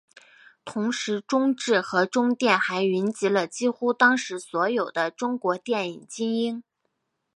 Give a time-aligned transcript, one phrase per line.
[0.65, 6.63] 同时中制和中电还云集了几乎当时所有的中国电影精英。